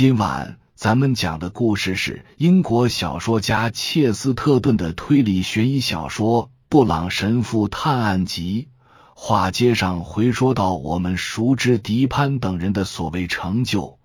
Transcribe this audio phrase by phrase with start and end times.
[0.00, 8.68] 今晚咱们讲的故事是英国小说家切斯特顿的推理悬疑小说《布朗神父探案集》。
[9.14, 13.98] 话接上回说到我们熟知迪潘等人的所谓成就，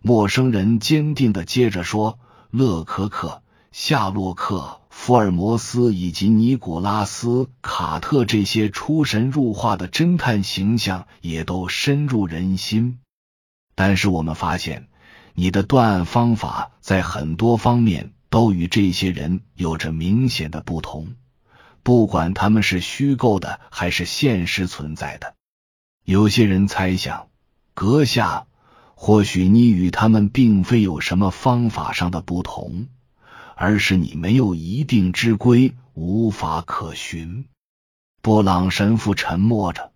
[0.00, 2.18] 陌生人坚定的接着说：
[2.50, 3.42] 乐可可、
[3.72, 7.28] 夏洛克、福尔摩斯以及尼古拉斯·
[7.60, 13.00] 卡特这些出神入化的侦探形象也都深入人心。
[13.74, 14.88] 但是我们发现，
[15.34, 21.14] 你的断案方法在很多方面都与这些人有着明显的不同。
[21.82, 25.34] 不管他们是虚构的还是现实存在的，
[26.04, 27.26] 有些人猜想，
[27.74, 28.46] 阁下，
[28.94, 32.86] 或许你与他们并非有什么方法上的不同，
[33.56, 37.46] 而是你没有一定之规，无法可循。
[38.20, 39.90] 布朗神父沉默着，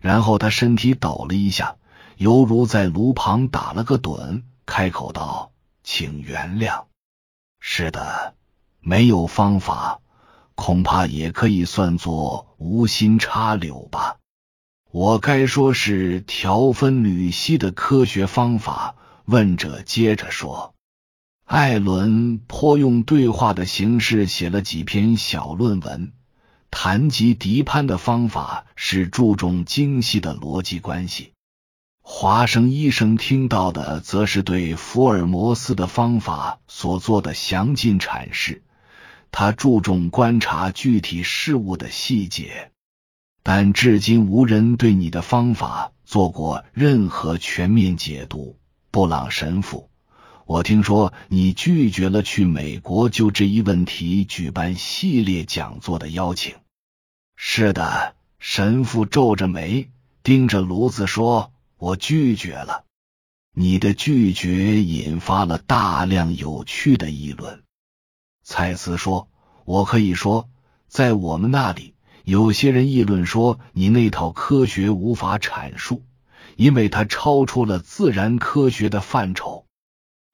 [0.00, 1.76] 然后他身体抖了一下，
[2.16, 5.50] 犹如在炉旁打了个盹，开口道
[5.82, 6.84] ：“请原谅。
[7.58, 8.34] 是的，
[8.80, 10.00] 没有方法。”
[10.54, 14.16] 恐怕也可以算作无心插柳吧。
[14.90, 18.96] 我该说是条分缕析的科学方法。
[19.24, 20.74] 问者接着说
[21.46, 26.12] ：“艾伦颇用对话的形式写了几篇小论文，
[26.72, 31.34] 谈及迪潘的方法是注重精细的逻辑关系。
[32.10, 38.62] 华生医生听到的，则是对福尔摩斯的方法所做的详尽阐释。”
[39.30, 42.72] 他注重观察具体事物的细节，
[43.42, 48.56] 但至今无人对你的方法做过任何全面解读。
[48.90, 49.90] 布朗神父，
[50.46, 56.54] 我听说你拒绝了去美国就这一问题举办系列讲座的邀请。
[57.36, 59.90] 是的，神父皱着眉，
[60.22, 62.84] 盯着炉子说：“我拒绝了。”
[63.54, 67.64] 你的拒绝引发了大量有趣的议论。
[68.44, 69.28] 蔡司说
[69.66, 70.48] ：“我可以说，
[70.86, 76.04] 在我们那里，有些人议论说你那套科学无法阐述，
[76.54, 79.66] 因为它超出了自然科学的范畴。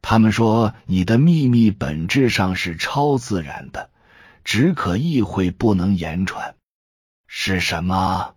[0.00, 3.90] 他们说你的秘密本质上是超自然的，
[4.42, 6.56] 只可意会，不能言传。
[7.28, 8.34] 是什么？”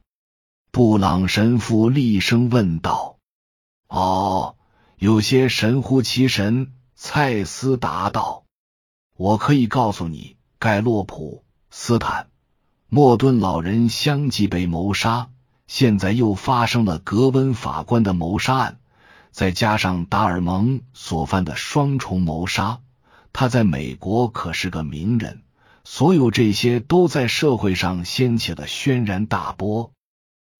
[0.75, 3.16] 布朗神父厉声问道。
[3.88, 4.58] “哦，
[4.97, 8.44] 有些神乎其神。”蔡斯答道。
[9.16, 12.28] 我可以告诉你，盖洛普、斯坦、
[12.90, 15.30] 莫顿老人相继被谋杀，
[15.66, 18.80] 现在又发生了格温法官的谋杀案，
[19.31, 22.81] 再加上达尔蒙所犯的双重谋杀，
[23.31, 25.41] 他在美国可是个名人。
[25.85, 29.94] 所有这些都在社会上掀起了轩然大波。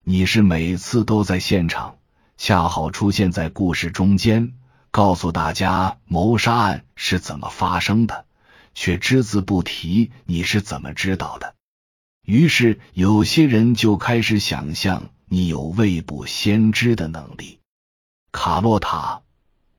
[0.08, 1.96] 你是每次都在现场，
[2.36, 4.52] 恰好出现在故事中间，
[4.92, 8.24] 告诉大家谋杀案是怎么发生的。
[8.72, 11.56] 却只字不提你是怎么知道的。
[12.24, 17.58] 于是有些人就开始想象你有未卜先知的能力。
[18.30, 19.22] 卡洛塔·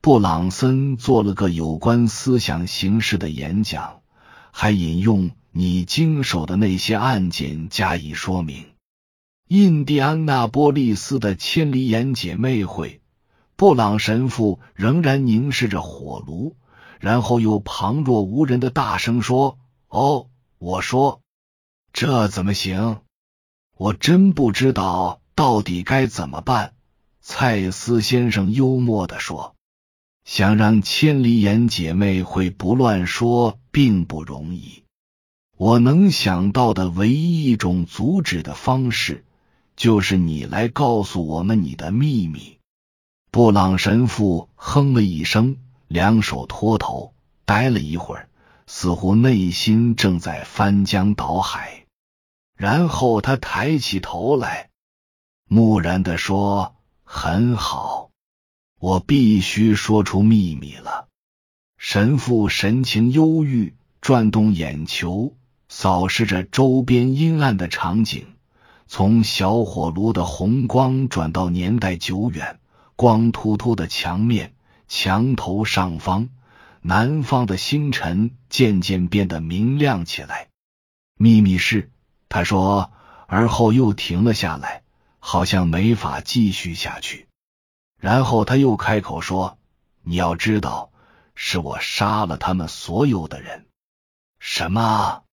[0.02, 4.02] 布朗森做了个有关思想形式的演讲，
[4.50, 8.66] 还引用你经手的那些案件加以说明。
[9.48, 13.00] 印第安纳波利斯的千里眼姐妹会，
[13.56, 16.54] 布朗神父仍然凝视着火炉。
[17.00, 20.26] 然后又旁若无人的大声说：“哦，
[20.58, 21.22] 我说，
[21.94, 22.98] 这怎么行？
[23.78, 26.74] 我真不知道到底该怎么办。”
[27.22, 29.54] 蔡斯先生幽默的说
[30.26, 34.82] ：“想让千里眼姐妹会不乱说，并不容易。
[35.56, 39.24] 我能想到的唯一一种阻止的方式，
[39.78, 42.58] 就是你来告诉我们你的秘密。”
[43.32, 45.56] 布朗神父哼了一声。
[45.86, 47.14] 两手托头，
[47.46, 48.28] 呆了一会儿，
[48.66, 51.86] 似乎内心正在翻江倒海。
[52.54, 54.68] 然后他抬起头来，
[55.48, 58.10] 木然的说：“很好，
[58.78, 61.08] 我必须说出秘密了。”
[61.80, 65.34] 神父神情忧郁，转动眼球，
[65.70, 68.26] 扫视着周边阴暗的场景，
[68.88, 72.58] 从小火炉的红光转到年代久远、
[72.96, 74.54] 光秃秃的墙面。
[74.88, 76.30] 墙头上方，
[76.80, 80.48] 南方的星辰渐渐变得明亮起来。
[81.18, 81.90] 秘密是，
[82.30, 82.90] 他说，
[83.26, 84.82] 而后又停了下来，
[85.18, 87.28] 好像没法继续下去。
[88.00, 89.58] 然后他又开口说
[90.02, 90.90] ：“你要知道，
[91.34, 93.66] 是我杀了他们所有的人。”
[94.40, 95.24] 什么？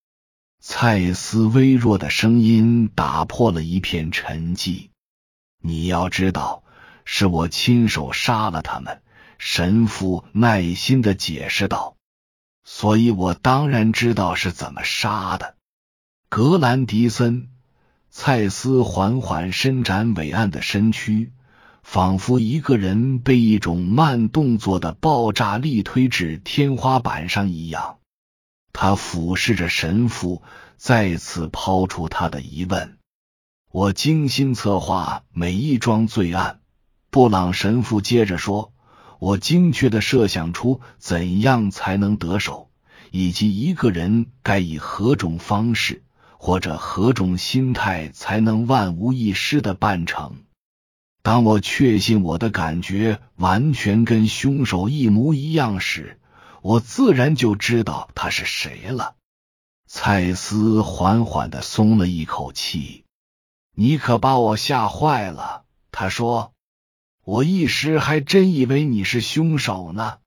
[0.67, 4.89] 蔡斯微弱的声音打破了一片沉寂。
[5.61, 6.63] 你要知道，
[7.05, 9.03] 是我亲手杀了他们。
[9.37, 11.97] 神父耐心的解释道
[12.65, 15.55] ：“所以我当然知道是怎么杀的。”
[16.29, 17.49] 格兰迪森，
[18.09, 21.31] 蔡斯缓缓伸展伟岸的身躯，
[21.83, 27.99] 仿佛一个人被一种慢动作的爆炸力推至天花板上一样。
[28.77, 30.43] 他俯视着神父，
[30.75, 32.97] 再次抛出他的疑问。
[33.71, 36.59] 我精心策划每一桩罪案，
[37.09, 38.73] 布朗神父接着说。
[39.17, 42.69] 我精确的设想出怎样才能得手，
[43.11, 46.03] 以及一个人该以何种方式
[46.37, 50.35] 或者何种心态才能万无一失的办成。
[51.23, 56.19] 当我确信我的感觉完全跟凶手一模一样时，
[56.65, 59.13] 我自然就知道他是谁了。
[59.85, 63.05] 蔡斯缓缓的松了一口气。
[63.75, 66.53] 你可把我吓坏了，他说。
[67.23, 70.17] 我一时还真以为你是凶手呢。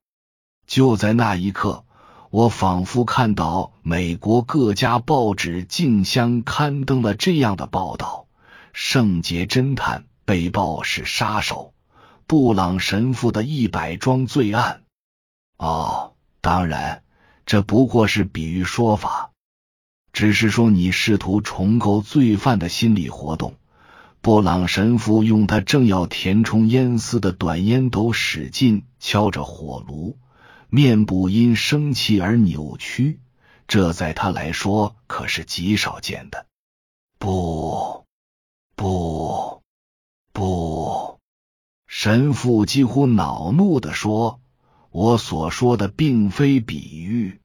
[0.65, 1.83] 就在那一刻，
[2.29, 8.27] 我仿佛看到美国各家报纸竞相刊登了这样的报道：
[8.71, 11.73] 圣洁侦探被曝是杀手，
[12.25, 14.83] 布朗神父的一百桩罪案。
[15.57, 16.13] 哦。
[16.41, 17.03] 当然，
[17.45, 19.31] 这不过是比喻说法，
[20.13, 23.55] 只是说你试图重构罪犯的心理活动。
[24.21, 30.17] 布朗神父用他正要填充烟丝的短烟斗使劲敲着火炉，
[30.69, 33.19] 面部因生气而扭曲，
[33.67, 36.45] 这在他来说可是极少见的。
[37.17, 38.05] 不，
[38.75, 39.61] 不，
[40.33, 41.19] 不！
[41.87, 44.39] 神父几乎恼怒的说。
[44.91, 47.39] 我所说的并非比喻，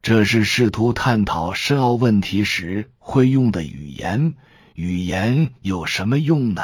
[0.00, 4.34] 这是试图探讨深奥问题时会用的语言。
[4.74, 6.62] 语言有什么用呢？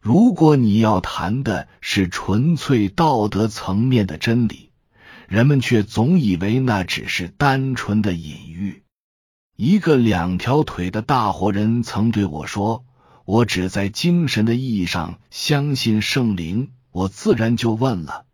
[0.00, 4.70] 如果你要谈的是纯粹道德层面的真理，
[5.26, 8.84] 人们却总以为那只是单纯的隐喻。
[9.56, 12.84] 一个两条腿的大活人曾对我说
[13.24, 18.26] ：“我只在精神的意义上相信圣灵。”我自然就问了。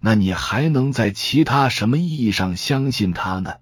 [0.00, 3.54] 那你还能在其他什么意义上相信他呢？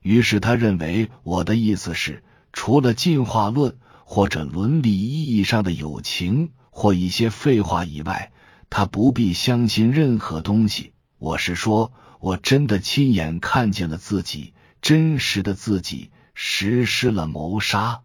[0.00, 8.32] 于是他认为我的意思是，除了进化论或者伦理意义上的友情或一些废话以外，
[8.68, 10.92] 他不必相信任何东西。
[11.18, 18.02] 我是说，我真的亲眼看见了自己真实的自己实施了谋杀，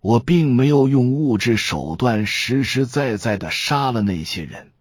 [0.00, 4.72] 我并没有用物质手段实实在在的杀了那些人。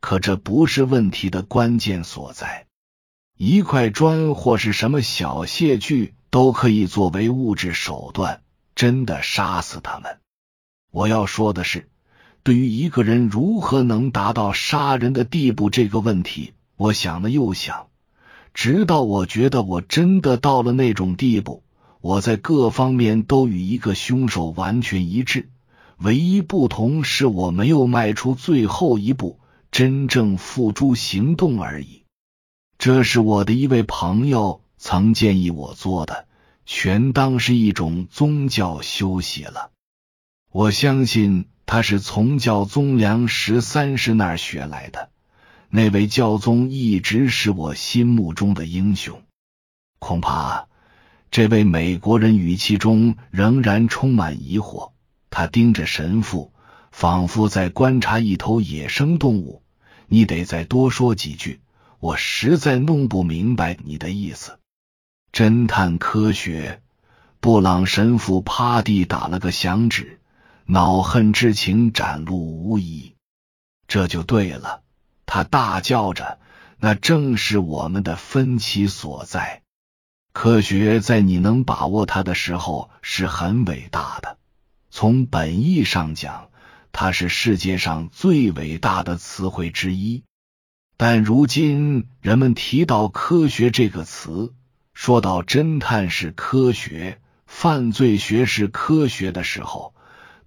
[0.00, 2.66] 可这不是问题的关键所在。
[3.36, 8.42] 一块砖或是什么小械具都可以作为物质手段，
[8.74, 10.18] 真的杀死他们。
[10.90, 11.88] 我要说的是，
[12.42, 17.88] 对于一个人如何能达到杀人的地步这个问题，我想了又想，
[18.54, 21.62] 直到我觉得我真的到了那种地步，
[22.00, 25.50] 我在各方面都与一个凶手完全一致，
[25.98, 29.38] 唯一不同是我没有迈出最后一步。
[29.70, 32.04] 真正付诸行动而已。
[32.78, 36.26] 这是我的一位朋友曾建议我做的，
[36.64, 39.70] 全当是一种宗教休息了。
[40.50, 45.10] 我相信他是从教宗良十三世那儿学来的。
[45.70, 49.22] 那位教宗一直是我心目中的英雄。
[49.98, 50.68] 恐怕
[51.30, 54.92] 这位美国人语气中仍然充满疑惑。
[55.30, 56.52] 他盯着神父。
[56.90, 59.62] 仿佛在观察一头野生动物。
[60.06, 61.60] 你得再多说几句，
[62.00, 64.58] 我实在弄不明白你的意思。
[65.32, 66.80] 侦探科学，
[67.40, 70.18] 布朗神父趴地打了个响指，
[70.64, 73.14] 恼恨之情展露无遗。
[73.86, 74.80] 这就对了，
[75.26, 76.38] 他大叫着，
[76.78, 79.62] 那正是我们的分歧所在。
[80.32, 84.38] 科学在你能把握它的时候是很伟大的，
[84.90, 86.48] 从本意上讲。
[86.92, 90.24] 它是世界上最伟大的词汇之一，
[90.96, 94.52] 但如今人们提到科学这个词，
[94.94, 99.94] 说到侦探是科学、犯罪学是科学的时候，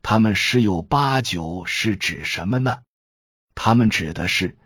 [0.02, 2.80] 他们十有八九是指什么呢？
[3.56, 4.58] 他们指的是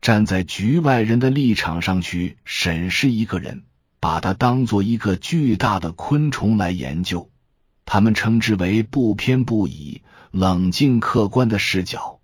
[0.00, 3.64] 站在局外人的立场上去审视一个人，
[3.98, 7.31] 把他当做一个巨大的昆虫来研究，
[7.84, 10.02] 他们称之为不偏不倚。
[10.34, 12.18] 冷静客观的视角，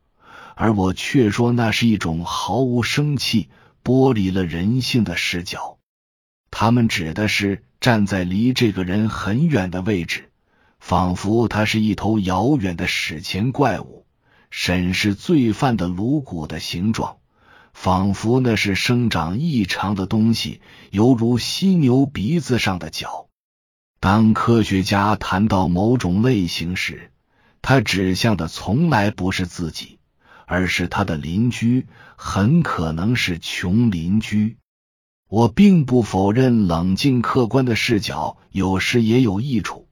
[0.54, 3.50] 而我却说那是一种毫无生气、
[3.84, 5.76] 剥离了人性的视角。
[6.50, 10.30] 他们指的是站在离这个人很远的位置，
[10.80, 14.06] 仿佛他是一头遥远的史前怪物，
[14.48, 17.18] 审视罪犯的颅骨的形状，
[17.74, 23.27] 仿佛那是生长异常的东西，犹如犀牛鼻子上的角。
[24.00, 27.10] 当科学家谈到某种类型时，
[27.60, 29.98] 他指向的从来不是自己，
[30.46, 34.56] 而是他的邻居，很可能是穷邻居。
[35.28, 39.88] 我并不否认冷静客观的视角有时也有益处，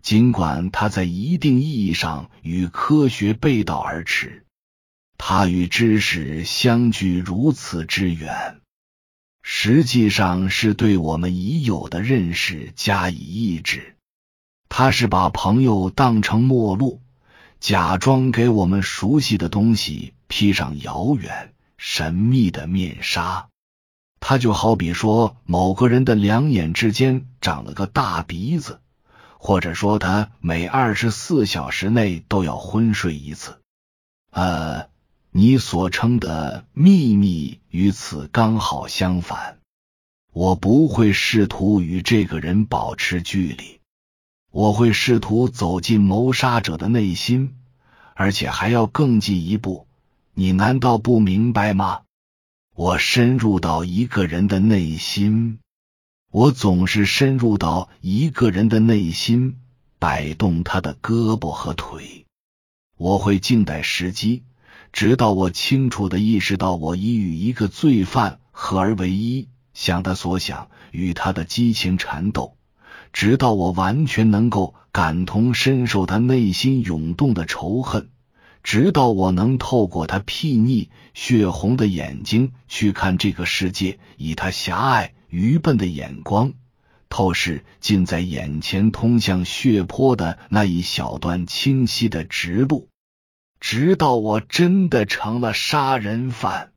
[0.00, 4.46] 尽管它在一定意义上与科学背道而驰。
[5.18, 8.61] 它与知识相距如此之远，
[9.42, 13.96] 实际上是对我们已有的认识加以抑制。
[14.68, 17.02] 他是把朋友当成陌路，
[17.60, 23.48] 假装给我们熟悉的东西披上遥远神秘的面纱。
[24.20, 28.80] 他就好比说，某个人的两眼之间长了个大鼻子，
[29.36, 33.60] 或者说他每二十四小时内都要昏睡一次。
[34.30, 34.91] 呃。
[35.34, 39.60] 你所称的秘密与此刚好相反。
[40.30, 43.80] 我不会试图与这个人保持距离，
[44.50, 47.56] 我会试图走进谋杀者的内心，
[48.14, 49.86] 而且还要更进一步。
[50.34, 52.02] 你难道不明白吗？
[52.74, 55.60] 我深入到一个人的内心，
[56.30, 59.56] 我总是深入到一个人的内心，
[59.98, 62.26] 摆动他的胳膊和腿。
[62.98, 64.42] 我会静待时机。
[64.92, 72.56] 直到我清楚的意识到，我已与一个罪犯合而为一，想他所想，与他的激情缠斗；
[73.12, 78.08] 直到我完全能够感同身受他内心涌动的仇恨；
[78.62, 86.52] 直到我能透过他睥睨、血红的眼睛去看这个世界，以他狭隘、愚笨的眼光
[87.08, 92.88] 透视近在眼前通向血泊的那一小段清晰的直路。
[93.62, 96.72] 直到我真的成了杀人犯。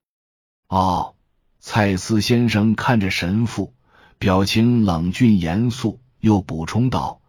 [0.68, 1.16] 哦，
[1.60, 3.74] 蔡司先生看着神父，
[4.20, 7.22] 表情冷峻严肃，又补充道：“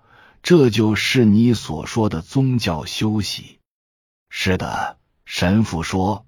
[0.45, 3.59] 这就是你所说的宗教休息。”
[4.29, 6.27] 是的，神父说：“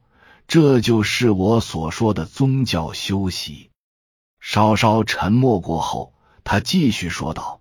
[0.48, 3.70] 这就是我所说的宗教休息。”
[4.40, 7.60] 稍稍沉默过后，他继续说道：“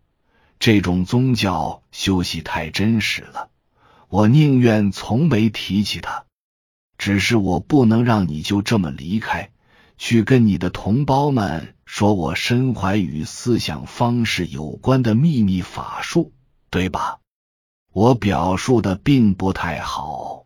[0.60, 3.50] 这种宗教休息太真实了。”
[4.10, 6.24] 我宁愿从没提起他，
[6.98, 9.52] 只是我不能让你就这么离开，
[9.98, 16.32] 去跟你的同胞们说我身怀与思想方式有关的秘密法术，
[16.70, 17.20] 对吧？
[17.92, 20.46] 我表述的并不太好，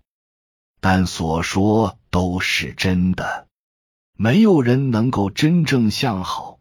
[0.79, 3.47] 但所说都是真的。
[4.17, 6.59] 没有人能够真正向好，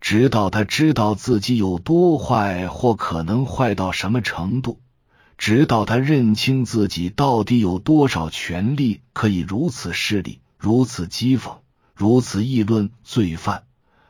[0.00, 4.80] 直到他知道自己有多坏，或可能坏到什么程度。
[5.38, 11.58] 直到他认清自己到底有多少权利，可以如此势利、如此讥讽、
[11.94, 13.64] 如此议论罪犯，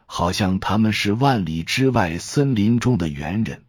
[0.06, 3.62] 好像他们是万里之外森林中的猿人。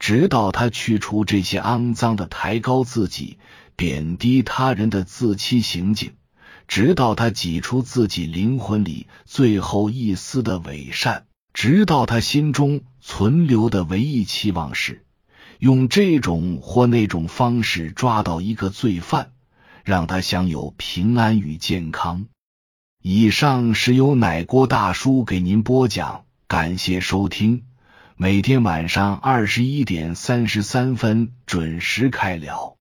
[0.00, 3.38] 直到他去除这些肮脏的抬高自己、
[3.76, 6.12] 贬低他人的自欺行径，
[6.66, 15.03] 直到他挤出自己灵魂里最后一丝的伪善，直到他心中存留的唯一期望是。
[15.58, 19.32] 用这种或那种方式抓到一个罪犯，
[19.84, 22.26] 让他享有平安与健康。
[23.02, 27.64] 以上是由奶锅大叔给您播讲，感谢收听。
[28.16, 32.73] 每天晚上二十一点三十三分准时开聊。